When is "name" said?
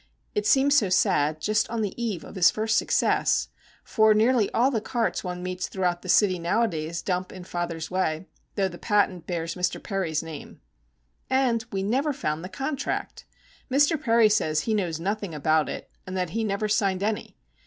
10.23-10.59